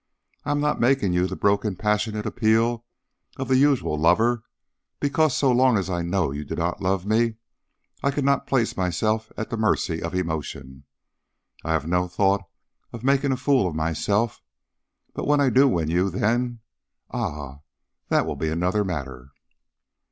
[0.45, 2.85] I am not making you the broken passionate appeal
[3.37, 4.41] of the usual lover,
[4.99, 7.35] because so long as I know you do not love me
[8.01, 10.85] I could not place myself at the mercy of emotion
[11.63, 12.41] I have no thought
[12.91, 14.41] of making a fool of myself.
[15.13, 16.61] But when I do win you then
[17.11, 17.59] ah!
[18.07, 19.29] that will be another matter."